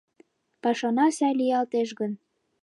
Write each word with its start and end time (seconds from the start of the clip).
Пашана 0.61 1.05
сай 1.17 1.33
лиялеш 1.39 1.89
гын 1.99 2.11